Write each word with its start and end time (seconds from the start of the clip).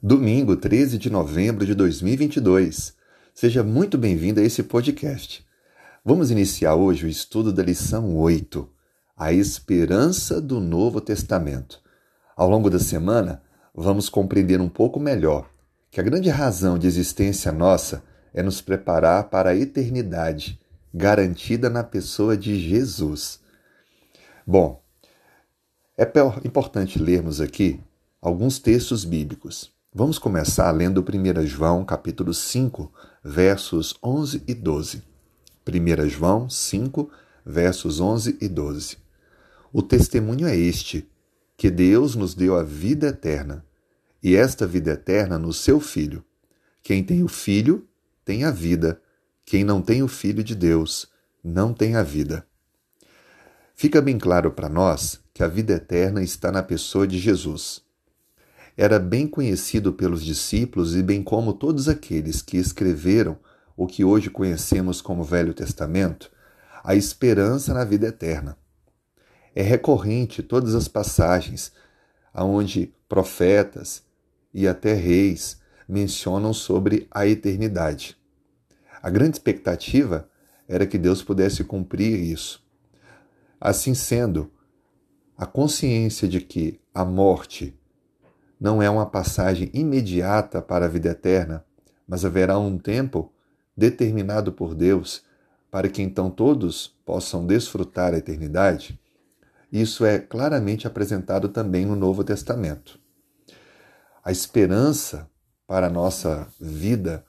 domingo 0.00 0.56
13 0.56 0.96
de 0.96 1.10
novembro 1.10 1.66
de 1.66 1.74
2022. 1.74 2.94
Seja 3.34 3.64
muito 3.64 3.98
bem-vindo 3.98 4.38
a 4.38 4.44
esse 4.44 4.62
podcast. 4.62 5.44
Vamos 6.04 6.30
iniciar 6.30 6.76
hoje 6.76 7.04
o 7.04 7.08
estudo 7.08 7.52
da 7.52 7.64
lição 7.64 8.16
8, 8.16 8.68
A 9.16 9.32
Esperança 9.32 10.40
do 10.40 10.60
Novo 10.60 11.00
Testamento. 11.00 11.80
Ao 12.36 12.48
longo 12.48 12.70
da 12.70 12.78
semana, 12.78 13.42
vamos 13.74 14.08
compreender 14.08 14.60
um 14.60 14.68
pouco 14.68 15.00
melhor 15.00 15.50
que 15.90 16.00
a 16.00 16.04
grande 16.04 16.30
razão 16.30 16.78
de 16.78 16.86
existência 16.86 17.50
nossa 17.50 18.04
é 18.32 18.40
nos 18.40 18.60
preparar 18.60 19.24
para 19.24 19.50
a 19.50 19.56
eternidade, 19.56 20.60
garantida 20.94 21.68
na 21.68 21.82
pessoa 21.82 22.36
de 22.36 22.56
Jesus. 22.56 23.40
Bom, 24.46 24.80
é 25.96 26.08
importante 26.44 27.00
lermos 27.00 27.40
aqui 27.40 27.80
alguns 28.22 28.60
textos 28.60 29.04
bíblicos. 29.04 29.76
Vamos 29.98 30.16
começar 30.16 30.70
lendo 30.70 31.00
1 31.00 31.44
João 31.44 31.84
capítulo 31.84 32.32
5, 32.32 32.92
versos 33.20 33.98
11 34.00 34.44
e 34.46 34.54
12. 34.54 35.02
1 35.66 36.08
João 36.08 36.48
5, 36.48 37.10
versos 37.44 37.98
11 37.98 38.38
e 38.40 38.46
12. 38.48 38.96
O 39.72 39.82
testemunho 39.82 40.46
é 40.46 40.56
este, 40.56 41.10
que 41.56 41.68
Deus 41.68 42.14
nos 42.14 42.32
deu 42.32 42.56
a 42.56 42.62
vida 42.62 43.08
eterna, 43.08 43.66
e 44.22 44.36
esta 44.36 44.68
vida 44.68 44.92
eterna 44.92 45.36
no 45.36 45.52
seu 45.52 45.80
Filho. 45.80 46.24
Quem 46.80 47.02
tem 47.02 47.24
o 47.24 47.28
Filho, 47.28 47.84
tem 48.24 48.44
a 48.44 48.52
vida. 48.52 49.02
Quem 49.44 49.64
não 49.64 49.82
tem 49.82 50.04
o 50.04 50.06
Filho 50.06 50.44
de 50.44 50.54
Deus, 50.54 51.08
não 51.42 51.74
tem 51.74 51.96
a 51.96 52.04
vida. 52.04 52.46
Fica 53.74 54.00
bem 54.00 54.16
claro 54.16 54.52
para 54.52 54.68
nós 54.68 55.20
que 55.34 55.42
a 55.42 55.48
vida 55.48 55.72
eterna 55.72 56.22
está 56.22 56.52
na 56.52 56.62
pessoa 56.62 57.04
de 57.04 57.18
Jesus 57.18 57.87
era 58.80 59.00
bem 59.00 59.26
conhecido 59.26 59.92
pelos 59.92 60.24
discípulos 60.24 60.94
e 60.94 61.02
bem 61.02 61.20
como 61.20 61.52
todos 61.52 61.88
aqueles 61.88 62.40
que 62.40 62.56
escreveram 62.56 63.36
o 63.76 63.88
que 63.88 64.04
hoje 64.04 64.30
conhecemos 64.30 65.00
como 65.00 65.24
Velho 65.24 65.52
Testamento, 65.52 66.30
a 66.84 66.94
esperança 66.94 67.74
na 67.74 67.84
vida 67.84 68.06
eterna. 68.06 68.56
É 69.52 69.62
recorrente 69.62 70.44
todas 70.44 70.76
as 70.76 70.86
passagens 70.86 71.72
onde 72.32 72.94
profetas 73.08 74.04
e 74.54 74.68
até 74.68 74.94
reis 74.94 75.60
mencionam 75.88 76.54
sobre 76.54 77.08
a 77.10 77.26
eternidade. 77.26 78.16
A 79.02 79.10
grande 79.10 79.38
expectativa 79.38 80.28
era 80.68 80.86
que 80.86 80.98
Deus 80.98 81.20
pudesse 81.20 81.64
cumprir 81.64 82.16
isso. 82.20 82.64
Assim 83.60 83.92
sendo, 83.92 84.52
a 85.36 85.46
consciência 85.46 86.28
de 86.28 86.40
que 86.40 86.80
a 86.94 87.04
morte 87.04 87.77
não 88.60 88.82
é 88.82 88.90
uma 88.90 89.06
passagem 89.06 89.70
imediata 89.72 90.60
para 90.60 90.86
a 90.86 90.88
vida 90.88 91.10
eterna, 91.10 91.64
mas 92.06 92.24
haverá 92.24 92.58
um 92.58 92.78
tempo 92.78 93.32
determinado 93.76 94.52
por 94.52 94.74
Deus 94.74 95.22
para 95.70 95.88
que 95.88 96.02
então 96.02 96.30
todos 96.30 96.88
possam 97.04 97.46
desfrutar 97.46 98.14
a 98.14 98.18
eternidade, 98.18 98.98
isso 99.70 100.04
é 100.04 100.18
claramente 100.18 100.86
apresentado 100.86 101.48
também 101.48 101.84
no 101.84 101.94
Novo 101.94 102.24
Testamento. 102.24 102.98
A 104.24 104.32
esperança 104.32 105.28
para 105.66 105.88
a 105.88 105.90
nossa 105.90 106.48
vida, 106.58 107.24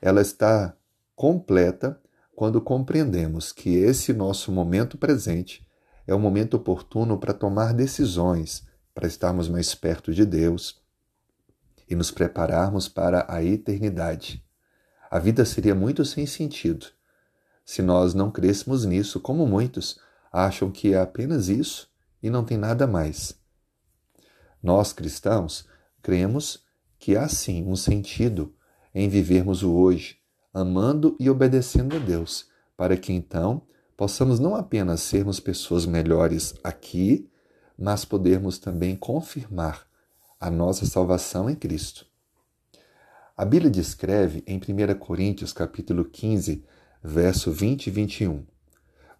ela 0.00 0.22
está 0.22 0.74
completa 1.14 2.00
quando 2.34 2.60
compreendemos 2.60 3.52
que 3.52 3.76
esse 3.76 4.12
nosso 4.12 4.50
momento 4.50 4.96
presente 4.96 5.66
é 6.06 6.14
o 6.14 6.18
momento 6.18 6.54
oportuno 6.54 7.18
para 7.18 7.34
tomar 7.34 7.74
decisões 7.74 8.66
para 8.96 9.06
estarmos 9.06 9.46
mais 9.46 9.74
perto 9.74 10.14
de 10.14 10.24
Deus 10.24 10.80
e 11.86 11.94
nos 11.94 12.10
prepararmos 12.10 12.88
para 12.88 13.26
a 13.28 13.44
eternidade. 13.44 14.42
A 15.10 15.18
vida 15.18 15.44
seria 15.44 15.74
muito 15.74 16.02
sem 16.02 16.24
sentido 16.24 16.86
se 17.62 17.82
nós 17.82 18.14
não 18.14 18.30
crêssemos 18.30 18.86
nisso, 18.86 19.20
como 19.20 19.46
muitos 19.46 20.00
acham 20.32 20.70
que 20.70 20.94
é 20.94 21.00
apenas 21.00 21.48
isso 21.48 21.90
e 22.22 22.30
não 22.30 22.42
tem 22.42 22.56
nada 22.56 22.86
mais. 22.86 23.38
Nós 24.62 24.94
cristãos 24.94 25.68
cremos 26.00 26.64
que 26.98 27.16
há 27.16 27.28
sim 27.28 27.66
um 27.66 27.76
sentido 27.76 28.54
em 28.94 29.10
vivermos 29.10 29.62
o 29.62 29.74
hoje, 29.74 30.16
amando 30.54 31.14
e 31.20 31.28
obedecendo 31.28 31.96
a 31.96 31.98
Deus, 31.98 32.46
para 32.76 32.96
que 32.96 33.12
então 33.12 33.60
possamos 33.94 34.40
não 34.40 34.54
apenas 34.54 35.00
sermos 35.02 35.38
pessoas 35.38 35.84
melhores 35.84 36.54
aqui, 36.64 37.28
mas 37.78 38.04
podermos 38.04 38.58
também 38.58 38.96
confirmar 38.96 39.86
a 40.40 40.50
nossa 40.50 40.86
salvação 40.86 41.48
em 41.50 41.54
Cristo. 41.54 42.06
A 43.36 43.44
Bíblia 43.44 43.70
descreve 43.70 44.42
em 44.46 44.58
1 44.58 44.98
Coríntios 44.98 45.52
capítulo 45.52 46.04
15, 46.04 46.64
verso 47.02 47.52
20 47.52 47.86
e 47.86 47.90
21. 47.90 48.44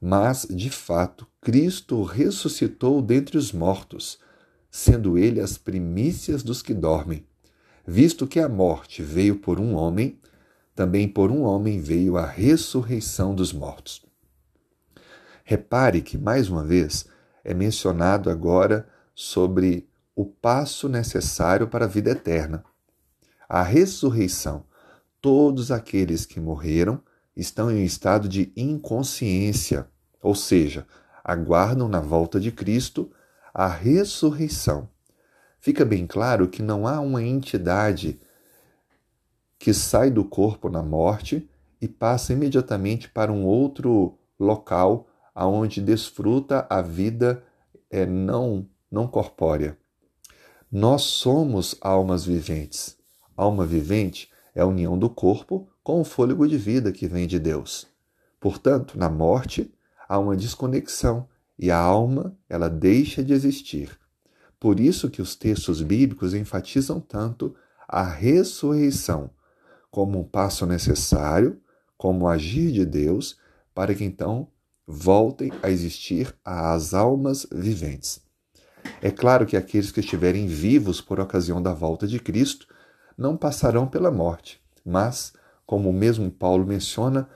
Mas, 0.00 0.46
de 0.48 0.70
fato, 0.70 1.26
Cristo 1.40 2.02
ressuscitou 2.02 3.02
dentre 3.02 3.36
os 3.36 3.52
mortos, 3.52 4.18
sendo 4.70 5.18
ele 5.18 5.40
as 5.40 5.58
primícias 5.58 6.42
dos 6.42 6.62
que 6.62 6.74
dormem. 6.74 7.26
Visto 7.86 8.26
que 8.26 8.40
a 8.40 8.48
morte 8.48 9.02
veio 9.02 9.36
por 9.36 9.60
um 9.60 9.74
homem, 9.74 10.18
também 10.74 11.08
por 11.08 11.30
um 11.30 11.42
homem 11.42 11.80
veio 11.80 12.16
a 12.16 12.26
ressurreição 12.26 13.34
dos 13.34 13.52
mortos. 13.52 14.04
Repare 15.44 16.02
que, 16.02 16.18
mais 16.18 16.48
uma 16.50 16.64
vez, 16.64 17.06
é 17.46 17.54
mencionado 17.54 18.28
agora 18.28 18.88
sobre 19.14 19.88
o 20.16 20.26
passo 20.26 20.88
necessário 20.88 21.68
para 21.68 21.84
a 21.84 21.88
vida 21.88 22.10
eterna. 22.10 22.64
A 23.48 23.62
ressurreição. 23.62 24.64
Todos 25.20 25.70
aqueles 25.70 26.26
que 26.26 26.40
morreram 26.40 27.00
estão 27.36 27.70
em 27.70 27.76
um 27.76 27.84
estado 27.84 28.28
de 28.28 28.52
inconsciência, 28.56 29.86
ou 30.20 30.34
seja, 30.34 30.88
aguardam 31.22 31.86
na 31.86 32.00
volta 32.00 32.40
de 32.40 32.50
Cristo 32.50 33.12
a 33.54 33.68
ressurreição. 33.68 34.88
Fica 35.60 35.84
bem 35.84 36.04
claro 36.04 36.48
que 36.48 36.62
não 36.62 36.84
há 36.84 37.00
uma 37.00 37.22
entidade 37.22 38.20
que 39.56 39.72
sai 39.72 40.10
do 40.10 40.24
corpo 40.24 40.68
na 40.68 40.82
morte 40.82 41.48
e 41.80 41.86
passa 41.86 42.32
imediatamente 42.32 43.08
para 43.08 43.32
um 43.32 43.44
outro 43.44 44.18
local 44.36 45.06
aonde 45.36 45.82
desfruta 45.82 46.66
a 46.70 46.80
vida 46.80 47.44
é, 47.90 48.06
não, 48.06 48.66
não 48.90 49.06
corpórea. 49.06 49.76
Nós 50.72 51.02
somos 51.02 51.76
almas 51.82 52.24
viventes. 52.24 52.96
Alma 53.36 53.66
vivente 53.66 54.30
é 54.54 54.62
a 54.62 54.66
união 54.66 54.98
do 54.98 55.10
corpo 55.10 55.68
com 55.84 56.00
o 56.00 56.04
fôlego 56.04 56.48
de 56.48 56.56
vida 56.56 56.90
que 56.90 57.06
vem 57.06 57.26
de 57.26 57.38
Deus. 57.38 57.86
Portanto, 58.40 58.98
na 58.98 59.10
morte 59.10 59.70
há 60.08 60.18
uma 60.18 60.34
desconexão 60.34 61.28
e 61.58 61.70
a 61.70 61.78
alma 61.78 62.34
ela 62.48 62.70
deixa 62.70 63.22
de 63.22 63.34
existir. 63.34 63.90
Por 64.58 64.80
isso 64.80 65.10
que 65.10 65.20
os 65.20 65.36
textos 65.36 65.82
bíblicos 65.82 66.32
enfatizam 66.32 66.98
tanto 66.98 67.54
a 67.86 68.02
ressurreição 68.02 69.28
como 69.90 70.18
um 70.18 70.24
passo 70.24 70.64
necessário, 70.64 71.60
como 71.96 72.26
agir 72.26 72.72
de 72.72 72.86
Deus, 72.86 73.38
para 73.74 73.94
que 73.94 74.02
então 74.02 74.48
voltem 74.86 75.50
a 75.62 75.70
existir 75.70 76.34
as 76.44 76.94
almas 76.94 77.46
viventes. 77.50 78.20
É 79.02 79.10
claro 79.10 79.44
que 79.44 79.56
aqueles 79.56 79.90
que 79.90 80.00
estiverem 80.00 80.46
vivos 80.46 81.00
por 81.00 81.18
ocasião 81.18 81.60
da 81.60 81.72
volta 81.72 82.06
de 82.06 82.20
Cristo 82.20 82.66
não 83.18 83.36
passarão 83.36 83.86
pela 83.86 84.10
morte, 84.10 84.60
mas, 84.84 85.32
como 85.66 85.90
o 85.90 85.92
mesmo 85.92 86.30
Paulo 86.30 86.64
menciona, 86.64 87.28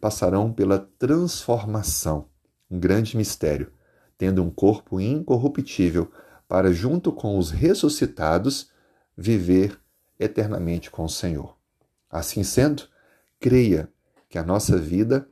passarão 0.00 0.52
pela 0.52 0.78
transformação, 0.98 2.26
um 2.70 2.78
grande 2.78 3.16
mistério, 3.16 3.72
tendo 4.16 4.42
um 4.42 4.50
corpo 4.50 5.00
incorruptível 5.00 6.10
para, 6.46 6.72
junto 6.72 7.10
com 7.10 7.38
os 7.38 7.50
ressuscitados, 7.50 8.70
viver 9.16 9.78
eternamente 10.18 10.90
com 10.90 11.04
o 11.04 11.08
Senhor. 11.08 11.56
Assim 12.08 12.44
sendo, 12.44 12.84
creia 13.40 13.88
que 14.28 14.38
a 14.38 14.44
nossa 14.44 14.76
vida 14.76 15.26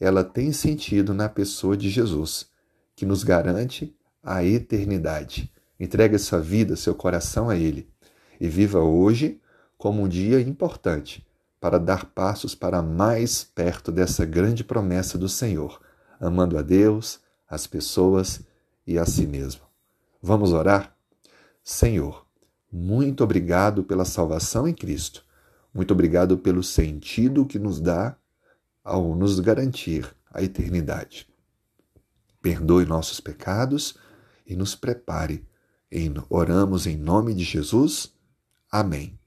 ela 0.00 0.24
tem 0.24 0.50
sentido 0.52 1.12
na 1.12 1.28
pessoa 1.28 1.76
de 1.76 1.90
Jesus, 1.90 2.46
que 2.96 3.04
nos 3.04 3.22
garante 3.22 3.94
a 4.22 4.42
eternidade. 4.42 5.52
Entregue 5.78 6.18
sua 6.18 6.40
vida, 6.40 6.74
seu 6.74 6.94
coração 6.94 7.50
a 7.50 7.56
Ele 7.56 7.88
e 8.40 8.48
viva 8.48 8.80
hoje 8.80 9.40
como 9.76 10.02
um 10.02 10.08
dia 10.08 10.40
importante 10.40 11.26
para 11.60 11.78
dar 11.78 12.06
passos 12.06 12.54
para 12.54 12.82
mais 12.82 13.44
perto 13.44 13.92
dessa 13.92 14.24
grande 14.24 14.64
promessa 14.64 15.18
do 15.18 15.28
Senhor, 15.28 15.80
amando 16.18 16.56
a 16.56 16.62
Deus, 16.62 17.20
as 17.46 17.66
pessoas 17.66 18.40
e 18.86 18.98
a 18.98 19.04
si 19.04 19.26
mesmo. 19.26 19.60
Vamos 20.22 20.52
orar? 20.52 20.96
Senhor, 21.62 22.26
muito 22.72 23.22
obrigado 23.22 23.84
pela 23.84 24.04
salvação 24.04 24.66
em 24.66 24.72
Cristo. 24.72 25.24
Muito 25.72 25.92
obrigado 25.92 26.38
pelo 26.38 26.62
sentido 26.62 27.44
que 27.44 27.58
nos 27.58 27.80
dá 27.80 28.16
ao 28.90 29.14
nos 29.14 29.38
garantir 29.38 30.04
a 30.32 30.42
eternidade. 30.42 31.28
Perdoe 32.42 32.84
nossos 32.84 33.20
pecados 33.20 33.96
e 34.44 34.56
nos 34.56 34.74
prepare. 34.74 35.46
Oramos 36.28 36.86
em 36.86 36.96
nome 36.96 37.32
de 37.34 37.44
Jesus. 37.44 38.12
Amém. 38.70 39.19